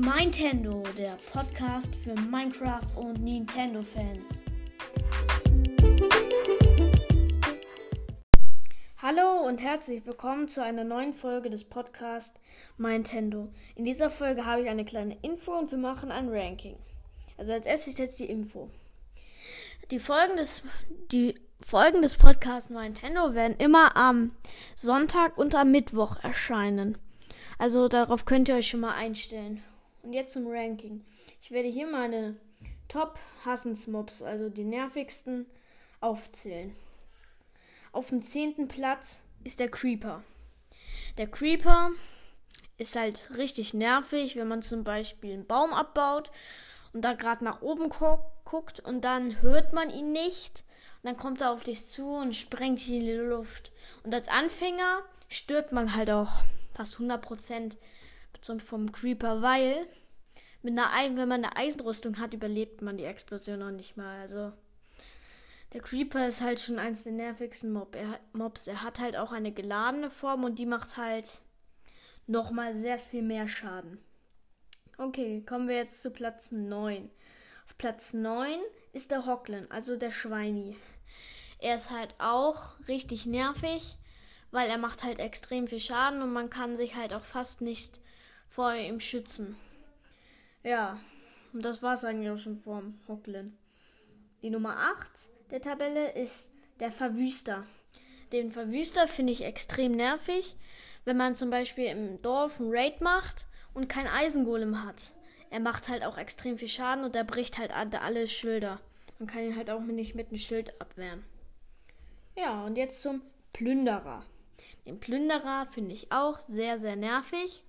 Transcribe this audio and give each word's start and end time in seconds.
Nintendo, 0.00 0.84
der 0.96 1.18
Podcast 1.32 1.92
für 1.96 2.14
Minecraft 2.14 2.86
und 2.94 3.20
Nintendo-Fans. 3.20 4.40
Hallo 9.02 9.44
und 9.44 9.60
herzlich 9.60 10.06
willkommen 10.06 10.46
zu 10.46 10.62
einer 10.62 10.84
neuen 10.84 11.12
Folge 11.12 11.50
des 11.50 11.64
Podcasts 11.64 12.38
Nintendo. 12.76 13.48
In 13.74 13.84
dieser 13.84 14.08
Folge 14.08 14.46
habe 14.46 14.62
ich 14.62 14.68
eine 14.68 14.84
kleine 14.84 15.18
Info 15.22 15.58
und 15.58 15.72
wir 15.72 15.78
machen 15.78 16.12
ein 16.12 16.28
Ranking. 16.28 16.76
Also 17.36 17.52
als 17.52 17.66
erstes 17.66 17.98
jetzt 17.98 18.20
die 18.20 18.30
Info. 18.30 18.70
Die 19.90 19.98
Folgen 19.98 20.36
des, 20.36 20.62
die 21.10 21.34
Folgen 21.66 22.02
des 22.02 22.14
Podcasts 22.14 22.70
Nintendo 22.70 23.34
werden 23.34 23.56
immer 23.56 23.96
am 23.96 24.30
Sonntag 24.76 25.36
und 25.36 25.56
am 25.56 25.72
Mittwoch 25.72 26.22
erscheinen. 26.22 26.98
Also 27.58 27.88
darauf 27.88 28.24
könnt 28.26 28.48
ihr 28.48 28.54
euch 28.54 28.68
schon 28.68 28.78
mal 28.78 28.94
einstellen. 28.94 29.64
Und 30.02 30.12
jetzt 30.12 30.32
zum 30.32 30.46
Ranking. 30.46 31.04
Ich 31.42 31.50
werde 31.50 31.68
hier 31.68 31.86
meine 31.86 32.36
Top 32.88 33.18
Hassensmobs, 33.44 34.22
also 34.22 34.48
die 34.48 34.64
nervigsten, 34.64 35.46
aufzählen. 36.00 36.74
Auf 37.92 38.08
dem 38.08 38.24
zehnten 38.24 38.68
Platz 38.68 39.20
ist 39.44 39.60
der 39.60 39.70
Creeper. 39.70 40.22
Der 41.16 41.26
Creeper 41.26 41.90
ist 42.76 42.96
halt 42.96 43.30
richtig 43.36 43.74
nervig, 43.74 44.36
wenn 44.36 44.48
man 44.48 44.62
zum 44.62 44.84
Beispiel 44.84 45.32
einen 45.32 45.46
Baum 45.46 45.72
abbaut 45.72 46.30
und 46.92 47.02
da 47.02 47.14
gerade 47.14 47.44
nach 47.44 47.60
oben 47.60 47.88
gu 47.88 48.18
guckt 48.44 48.80
und 48.80 49.02
dann 49.02 49.42
hört 49.42 49.72
man 49.72 49.90
ihn 49.90 50.12
nicht. 50.12 50.64
Und 51.02 51.10
dann 51.10 51.16
kommt 51.16 51.42
er 51.42 51.52
auf 51.52 51.62
dich 51.62 51.86
zu 51.86 52.12
und 52.12 52.34
sprengt 52.34 52.88
in 52.88 53.00
die 53.04 53.12
Luft. 53.12 53.72
Und 54.04 54.14
als 54.14 54.28
Anfänger 54.28 55.02
stirbt 55.28 55.72
man 55.72 55.94
halt 55.94 56.10
auch 56.10 56.44
fast 56.72 56.96
100% 56.96 57.76
vom 58.64 58.92
Creeper, 58.92 59.42
weil 59.42 59.86
mit 60.62 60.78
einer, 60.78 61.16
wenn 61.16 61.28
man 61.28 61.44
eine 61.44 61.56
Eisenrüstung 61.56 62.18
hat, 62.18 62.34
überlebt 62.34 62.82
man 62.82 62.96
die 62.96 63.04
Explosion 63.04 63.60
noch 63.60 63.70
nicht 63.70 63.96
mal. 63.96 64.20
Also 64.20 64.52
der 65.72 65.80
Creeper 65.80 66.26
ist 66.26 66.40
halt 66.40 66.60
schon 66.60 66.78
eins 66.78 67.04
der 67.04 67.12
nervigsten 67.12 67.72
Mob. 67.72 67.94
Er, 67.94 68.20
Mobs. 68.32 68.66
Er 68.66 68.82
hat 68.82 68.98
halt 68.98 69.16
auch 69.16 69.32
eine 69.32 69.52
geladene 69.52 70.10
Form 70.10 70.44
und 70.44 70.58
die 70.58 70.66
macht 70.66 70.96
halt 70.96 71.40
nochmal 72.26 72.76
sehr 72.76 72.98
viel 72.98 73.22
mehr 73.22 73.46
Schaden. 73.48 73.98
Okay, 74.96 75.44
kommen 75.46 75.68
wir 75.68 75.76
jetzt 75.76 76.02
zu 76.02 76.10
Platz 76.10 76.50
9. 76.50 77.10
Auf 77.66 77.78
Platz 77.78 78.14
9 78.14 78.58
ist 78.92 79.10
der 79.10 79.26
Hocklin, 79.26 79.70
also 79.70 79.96
der 79.96 80.10
Schweini. 80.10 80.76
Er 81.60 81.76
ist 81.76 81.90
halt 81.90 82.14
auch 82.18 82.78
richtig 82.88 83.26
nervig 83.26 83.98
weil 84.50 84.68
er 84.70 84.78
macht 84.78 85.04
halt 85.04 85.18
extrem 85.18 85.68
viel 85.68 85.80
Schaden 85.80 86.22
und 86.22 86.32
man 86.32 86.50
kann 86.50 86.76
sich 86.76 86.96
halt 86.96 87.12
auch 87.12 87.24
fast 87.24 87.60
nicht 87.60 88.00
vor 88.48 88.74
ihm 88.74 89.00
schützen. 89.00 89.56
Ja, 90.62 90.98
und 91.52 91.64
das 91.64 91.82
war's 91.82 92.04
eigentlich 92.04 92.30
auch 92.30 92.38
schon 92.38 92.56
vom 92.56 92.98
Hocklin. 93.08 93.56
Die 94.42 94.50
Nummer 94.50 94.76
8 94.96 95.10
der 95.50 95.60
Tabelle 95.60 96.12
ist 96.12 96.50
der 96.80 96.90
Verwüster. 96.90 97.66
Den 98.32 98.52
Verwüster 98.52 99.08
finde 99.08 99.32
ich 99.32 99.44
extrem 99.44 99.92
nervig, 99.92 100.56
wenn 101.04 101.16
man 101.16 101.34
zum 101.34 101.50
Beispiel 101.50 101.86
im 101.86 102.20
Dorf 102.20 102.60
einen 102.60 102.70
Raid 102.70 103.00
macht 103.00 103.46
und 103.72 103.88
kein 103.88 104.06
Eisengolem 104.06 104.84
hat. 104.84 105.14
Er 105.50 105.60
macht 105.60 105.88
halt 105.88 106.04
auch 106.04 106.18
extrem 106.18 106.58
viel 106.58 106.68
Schaden 106.68 107.04
und 107.04 107.16
er 107.16 107.24
bricht 107.24 107.56
halt 107.56 107.72
alle 107.72 108.28
Schilder. 108.28 108.80
Man 109.18 109.28
kann 109.28 109.42
ihn 109.42 109.56
halt 109.56 109.70
auch 109.70 109.80
nicht 109.80 110.14
mit 110.14 110.28
einem 110.28 110.36
Schild 110.36 110.78
abwehren. 110.80 111.24
Ja, 112.36 112.64
und 112.64 112.76
jetzt 112.76 113.02
zum 113.02 113.22
Plünderer. 113.52 114.24
Den 114.84 115.00
Plünderer 115.00 115.66
finde 115.72 115.94
ich 115.94 116.12
auch 116.12 116.38
sehr, 116.38 116.78
sehr 116.78 116.96
nervig, 116.96 117.64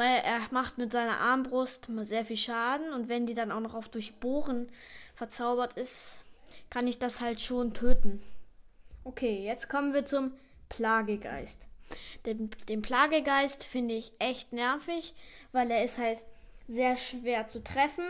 weil 0.00 0.22
er 0.24 0.40
macht 0.50 0.78
mit 0.78 0.92
seiner 0.92 1.18
Armbrust 1.18 1.90
sehr 2.04 2.24
viel 2.24 2.38
Schaden 2.38 2.94
und 2.94 3.10
wenn 3.10 3.26
die 3.26 3.34
dann 3.34 3.52
auch 3.52 3.60
noch 3.60 3.74
auf 3.74 3.90
Durchbohren 3.90 4.70
verzaubert 5.14 5.74
ist, 5.74 6.24
kann 6.70 6.86
ich 6.86 6.98
das 6.98 7.20
halt 7.20 7.42
schon 7.42 7.74
töten. 7.74 8.22
Okay, 9.04 9.44
jetzt 9.44 9.68
kommen 9.68 9.92
wir 9.92 10.06
zum 10.06 10.32
Plagegeist. 10.70 11.66
Den, 12.24 12.48
den 12.70 12.80
Plagegeist 12.80 13.62
finde 13.62 13.94
ich 13.94 14.12
echt 14.18 14.54
nervig, 14.54 15.14
weil 15.52 15.70
er 15.70 15.84
ist 15.84 15.98
halt 15.98 16.22
sehr 16.66 16.96
schwer 16.96 17.46
zu 17.48 17.62
treffen. 17.62 18.06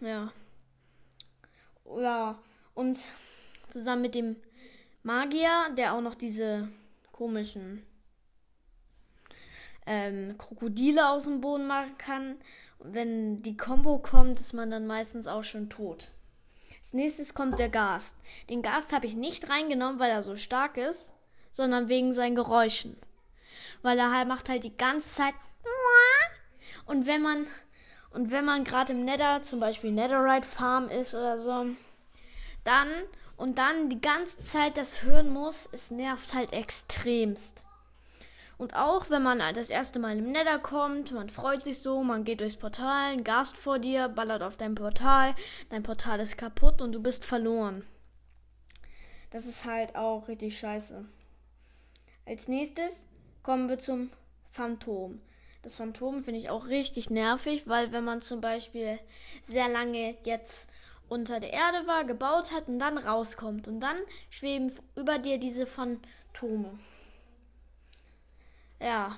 Ja. 0.00 0.30
Ja, 1.98 2.38
und 2.74 2.96
zusammen 3.70 4.02
mit 4.02 4.14
dem 4.14 4.36
Magier, 5.02 5.74
der 5.76 5.94
auch 5.94 6.00
noch 6.00 6.14
diese 6.14 6.68
komischen 7.10 7.84
ähm, 9.86 10.36
Krokodile 10.38 11.10
aus 11.10 11.24
dem 11.24 11.40
Boden 11.40 11.66
machen 11.66 11.96
kann. 11.98 12.36
Und 12.78 12.94
wenn 12.94 13.42
die 13.42 13.56
Combo 13.56 13.98
kommt, 13.98 14.40
ist 14.40 14.52
man 14.52 14.70
dann 14.70 14.86
meistens 14.86 15.26
auch 15.26 15.44
schon 15.44 15.70
tot. 15.70 16.10
Als 16.80 16.92
nächstes 16.92 17.34
kommt 17.34 17.58
der 17.58 17.68
Gast. 17.68 18.16
Den 18.48 18.62
Gast 18.62 18.92
habe 18.92 19.06
ich 19.06 19.14
nicht 19.14 19.48
reingenommen, 19.48 19.98
weil 19.98 20.10
er 20.10 20.22
so 20.22 20.36
stark 20.36 20.76
ist, 20.76 21.14
sondern 21.50 21.88
wegen 21.88 22.14
seinen 22.14 22.36
Geräuschen. 22.36 22.96
Weil 23.82 23.98
er 23.98 24.12
halt 24.12 24.28
macht 24.28 24.48
halt 24.48 24.64
die 24.64 24.76
ganze 24.76 25.08
Zeit 25.08 25.34
und 26.86 27.06
wenn 27.06 27.22
man 27.22 27.46
und 28.10 28.32
wenn 28.32 28.44
man 28.44 28.64
gerade 28.64 28.92
im 28.92 29.04
Nether, 29.04 29.42
zum 29.42 29.60
Beispiel 29.60 29.92
Netherite 29.92 30.46
Farm 30.46 30.88
ist 30.88 31.14
oder 31.14 31.38
so, 31.38 31.66
dann 32.64 32.88
und 33.36 33.58
dann 33.58 33.88
die 33.88 34.00
ganze 34.00 34.38
Zeit 34.38 34.76
das 34.76 35.04
hören 35.04 35.32
muss, 35.32 35.68
es 35.70 35.92
nervt 35.92 36.34
halt 36.34 36.52
extremst. 36.52 37.62
Und 38.60 38.76
auch 38.76 39.08
wenn 39.08 39.22
man 39.22 39.38
das 39.54 39.70
erste 39.70 39.98
Mal 39.98 40.18
im 40.18 40.32
Nether 40.32 40.58
kommt, 40.58 41.12
man 41.12 41.30
freut 41.30 41.64
sich 41.64 41.78
so, 41.78 42.02
man 42.02 42.24
geht 42.24 42.42
durchs 42.42 42.58
Portal, 42.58 43.12
ein 43.12 43.24
Gast 43.24 43.56
vor 43.56 43.78
dir, 43.78 44.06
ballert 44.08 44.42
auf 44.42 44.58
dein 44.58 44.74
Portal, 44.74 45.34
dein 45.70 45.82
Portal 45.82 46.20
ist 46.20 46.36
kaputt 46.36 46.82
und 46.82 46.92
du 46.92 47.00
bist 47.00 47.24
verloren. 47.24 47.86
Das 49.30 49.46
ist 49.46 49.64
halt 49.64 49.96
auch 49.96 50.28
richtig 50.28 50.58
scheiße. 50.58 51.06
Als 52.26 52.48
nächstes 52.48 53.06
kommen 53.42 53.70
wir 53.70 53.78
zum 53.78 54.10
Phantom. 54.50 55.22
Das 55.62 55.76
Phantom 55.76 56.22
finde 56.22 56.40
ich 56.40 56.50
auch 56.50 56.66
richtig 56.66 57.08
nervig, 57.08 57.66
weil 57.66 57.92
wenn 57.92 58.04
man 58.04 58.20
zum 58.20 58.42
Beispiel 58.42 58.98
sehr 59.42 59.70
lange 59.70 60.18
jetzt 60.24 60.68
unter 61.08 61.40
der 61.40 61.54
Erde 61.54 61.86
war, 61.86 62.04
gebaut 62.04 62.52
hat 62.52 62.68
und 62.68 62.78
dann 62.78 62.98
rauskommt. 62.98 63.68
Und 63.68 63.80
dann 63.80 63.96
schweben 64.28 64.70
über 64.96 65.18
dir 65.18 65.38
diese 65.38 65.66
Phantome. 65.66 66.78
Ja. 68.80 69.16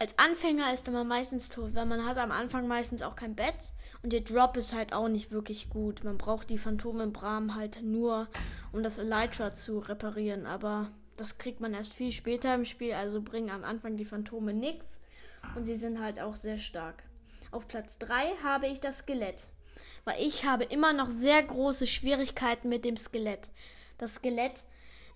Als 0.00 0.16
Anfänger 0.18 0.72
ist 0.72 0.90
man 0.90 1.08
meistens 1.08 1.48
tot, 1.48 1.74
weil 1.74 1.86
man 1.86 2.06
hat 2.06 2.18
am 2.18 2.30
Anfang 2.30 2.68
meistens 2.68 3.02
auch 3.02 3.16
kein 3.16 3.34
Bett 3.34 3.72
und 4.02 4.12
der 4.12 4.20
Drop 4.20 4.56
ist 4.56 4.72
halt 4.72 4.92
auch 4.92 5.08
nicht 5.08 5.32
wirklich 5.32 5.70
gut. 5.70 6.04
Man 6.04 6.18
braucht 6.18 6.50
die 6.50 6.58
Phantome 6.58 7.08
Bram 7.08 7.56
halt 7.56 7.82
nur, 7.82 8.28
um 8.72 8.84
das 8.84 8.98
Elytra 8.98 9.56
zu 9.56 9.80
reparieren, 9.80 10.46
aber 10.46 10.92
das 11.16 11.38
kriegt 11.38 11.60
man 11.60 11.74
erst 11.74 11.94
viel 11.94 12.12
später 12.12 12.54
im 12.54 12.64
Spiel, 12.64 12.92
also 12.92 13.20
bringen 13.20 13.50
am 13.50 13.64
Anfang 13.64 13.96
die 13.96 14.04
Phantome 14.04 14.54
nichts 14.54 15.00
und 15.56 15.64
sie 15.64 15.76
sind 15.76 16.00
halt 16.00 16.20
auch 16.20 16.36
sehr 16.36 16.58
stark. 16.58 17.02
Auf 17.50 17.66
Platz 17.66 17.98
3 17.98 18.36
habe 18.44 18.68
ich 18.68 18.80
das 18.80 18.98
Skelett 18.98 19.48
weil 20.08 20.22
ich 20.22 20.44
habe 20.44 20.64
immer 20.64 20.92
noch 20.92 21.10
sehr 21.10 21.42
große 21.42 21.86
Schwierigkeiten 21.86 22.68
mit 22.68 22.84
dem 22.84 22.96
Skelett. 22.96 23.50
Das 23.98 24.14
Skelett 24.14 24.64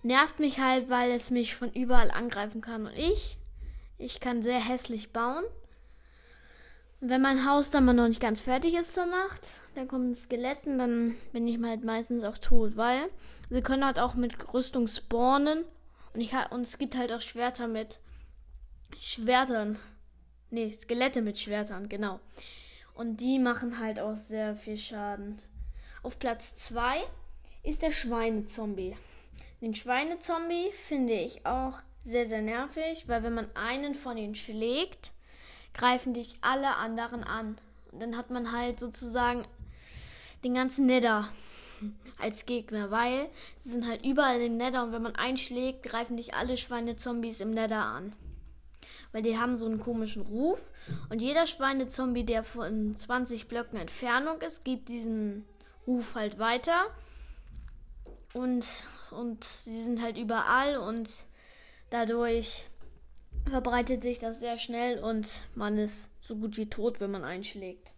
nervt 0.03 0.39
mich 0.39 0.59
halt, 0.59 0.89
weil 0.89 1.11
es 1.11 1.31
mich 1.31 1.55
von 1.55 1.71
überall 1.71 2.11
angreifen 2.11 2.61
kann. 2.61 2.85
Und 2.85 2.95
ich, 2.95 3.37
ich 3.97 4.19
kann 4.19 4.43
sehr 4.43 4.59
hässlich 4.59 5.11
bauen. 5.11 5.43
Und 7.01 7.09
wenn 7.09 7.21
mein 7.21 7.45
Haus 7.49 7.71
dann 7.71 7.85
mal 7.85 7.93
noch 7.93 8.07
nicht 8.07 8.21
ganz 8.21 8.39
fertig 8.39 8.75
ist 8.75 8.93
zur 8.93 9.05
Nacht, 9.05 9.41
dann 9.75 9.87
kommen 9.87 10.11
ein 10.11 10.15
Skelett 10.15 10.65
und 10.65 10.77
dann 10.77 11.15
bin 11.33 11.47
ich 11.47 11.61
halt 11.61 11.83
meistens 11.83 12.23
auch 12.23 12.37
tot, 12.37 12.77
weil 12.77 13.09
sie 13.49 13.61
können 13.61 13.85
halt 13.85 13.99
auch 13.99 14.13
mit 14.13 14.53
Rüstung 14.53 14.87
spawnen. 14.87 15.65
Und, 16.13 16.21
ich, 16.21 16.31
und 16.51 16.61
es 16.61 16.77
gibt 16.77 16.95
halt 16.95 17.11
auch 17.11 17.19
Schwerter 17.19 17.67
mit 17.67 17.99
Schwertern. 18.97 19.79
Nee, 20.49 20.71
Skelette 20.71 21.21
mit 21.21 21.39
Schwertern, 21.39 21.89
genau. 21.89 22.19
Und 22.93 23.17
die 23.17 23.39
machen 23.39 23.79
halt 23.79 23.99
auch 23.99 24.15
sehr 24.15 24.55
viel 24.55 24.77
Schaden. 24.77 25.41
Auf 26.03 26.19
Platz 26.19 26.55
2 26.55 27.01
ist 27.63 27.81
der 27.81 27.91
Schweinezombie. 27.91 28.95
Den 29.63 29.73
Schweinezombie 29.73 30.73
finde 30.87 31.13
ich 31.13 31.45
auch 31.45 31.75
sehr, 32.03 32.27
sehr 32.27 32.41
nervig, 32.41 33.07
weil 33.07 33.23
wenn 33.23 33.33
man 33.33 33.47
einen 33.55 33.95
von 33.95 34.17
ihnen 34.17 34.35
schlägt, 34.35 35.13
greifen 35.73 36.13
dich 36.13 36.37
alle 36.41 36.75
anderen 36.75 37.23
an. 37.23 37.55
Und 37.93 38.01
dann 38.01 38.17
hat 38.17 38.29
man 38.29 38.51
halt 38.51 38.77
sozusagen 38.77 39.45
den 40.43 40.53
ganzen 40.53 40.85
Nether 40.85 41.29
als 42.19 42.45
Gegner, 42.45 42.91
weil 42.91 43.29
sie 43.63 43.69
sind 43.69 43.87
halt 43.87 44.05
überall 44.05 44.35
in 44.35 44.41
den 44.41 44.57
Nether 44.57 44.83
und 44.83 44.91
wenn 44.91 45.01
man 45.01 45.15
einschlägt, 45.15 45.83
greifen 45.83 46.17
dich 46.17 46.33
alle 46.33 46.57
Schweinezombies 46.57 47.39
im 47.39 47.51
Nether 47.51 47.83
an 47.83 48.13
weil 49.13 49.21
die 49.21 49.37
haben 49.37 49.55
so 49.55 49.65
einen 49.65 49.79
komischen 49.79 50.23
Ruf. 50.23 50.71
Und 51.09 51.21
jeder 51.21 51.45
Schweinezombie, 51.45 52.25
der 52.25 52.43
von 52.43 52.97
20 52.97 53.47
Blöcken 53.47 53.79
Entfernung 53.79 54.41
ist, 54.41 54.65
gibt 54.65 54.89
diesen 54.89 55.45
Ruf 55.87 56.15
halt 56.15 56.39
weiter. 56.39 56.87
Und, 58.33 58.65
und 59.11 59.43
sie 59.43 59.83
sind 59.83 60.01
halt 60.01 60.17
überall 60.17 60.77
und 60.77 61.09
dadurch 61.89 62.65
verbreitet 63.49 64.01
sich 64.01 64.19
das 64.19 64.39
sehr 64.39 64.57
schnell 64.57 64.99
und 65.03 65.29
man 65.55 65.77
ist 65.77 66.09
so 66.21 66.35
gut 66.35 66.57
wie 66.57 66.69
tot, 66.69 66.99
wenn 66.99 67.11
man 67.11 67.23
einschlägt. 67.23 67.91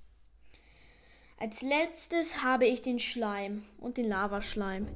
Als 1.37 1.61
letztes 1.61 2.43
habe 2.43 2.65
ich 2.65 2.81
den 2.81 2.99
Schleim 2.99 3.65
und 3.77 3.97
den 3.97 4.07
Lavaschleim, 4.07 4.87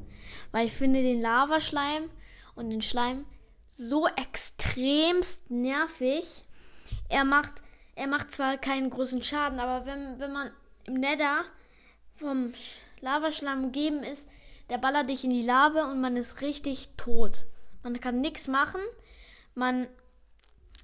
weil 0.51 0.65
ich 0.65 0.73
finde 0.73 1.01
den 1.01 1.21
Lavaschleim 1.21 2.09
und 2.55 2.69
den 2.69 2.81
Schleim 2.81 3.25
so 3.67 4.07
extremst 4.07 5.51
nervig. 5.51 6.25
Er 7.07 7.25
macht, 7.25 7.53
er 7.95 8.07
macht 8.07 8.31
zwar 8.31 8.57
keinen 8.57 8.89
großen 8.89 9.21
Schaden, 9.21 9.59
aber 9.59 9.85
wenn, 9.85 10.19
wenn 10.19 10.31
man 10.31 10.51
im 10.85 10.95
Nether 10.95 11.43
vom 12.15 12.53
Lavaschleim 13.01 13.65
umgeben 13.65 14.03
ist, 14.03 14.27
der 14.69 14.77
ballert 14.77 15.09
dich 15.09 15.23
in 15.23 15.31
die 15.31 15.41
Lava 15.41 15.91
und 15.91 16.01
man 16.01 16.15
ist 16.15 16.41
richtig 16.41 16.89
tot. 16.97 17.45
Man 17.83 17.99
kann 17.99 18.21
nichts 18.21 18.47
machen. 18.47 18.81
Man, 19.55 19.87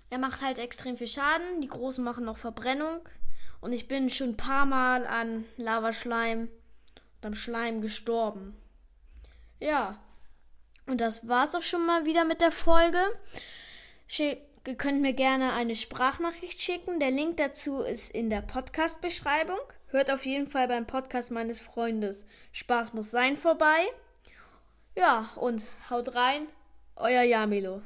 er 0.09 0.17
macht 0.17 0.41
halt 0.41 0.59
extrem 0.59 0.97
viel 0.97 1.07
Schaden. 1.07 1.61
Die 1.61 1.67
Großen 1.67 2.03
machen 2.03 2.27
auch 2.27 2.37
Verbrennung. 2.37 3.01
Und 3.61 3.73
ich 3.73 3.87
bin 3.87 4.09
schon 4.09 4.29
ein 4.29 4.37
paar 4.37 4.65
Mal 4.65 5.05
an 5.05 5.45
Lavaschleim 5.57 6.49
und 7.17 7.25
am 7.25 7.35
Schleim 7.35 7.81
gestorben. 7.81 8.55
Ja. 9.59 9.97
Und 10.87 11.01
das 11.01 11.27
war's 11.27 11.55
auch 11.55 11.63
schon 11.63 11.85
mal 11.85 12.05
wieder 12.05 12.25
mit 12.25 12.41
der 12.41 12.51
Folge. 12.51 12.99
Schick, 14.07 14.41
ihr 14.67 14.75
könnt 14.75 15.01
mir 15.01 15.13
gerne 15.13 15.53
eine 15.53 15.75
Sprachnachricht 15.75 16.61
schicken. 16.61 16.99
Der 16.99 17.11
Link 17.11 17.37
dazu 17.37 17.79
ist 17.81 18.11
in 18.11 18.29
der 18.29 18.41
Podcast-Beschreibung. 18.41 19.59
Hört 19.87 20.11
auf 20.11 20.25
jeden 20.25 20.47
Fall 20.47 20.67
beim 20.67 20.85
Podcast 20.85 21.31
meines 21.31 21.59
Freundes 21.59 22.25
Spaß 22.51 22.93
muss 22.93 23.11
sein 23.11 23.37
vorbei. 23.37 23.85
Ja, 24.95 25.29
und 25.35 25.65
haut 25.89 26.15
rein, 26.15 26.47
euer 26.95 27.23
Jamilo. 27.23 27.81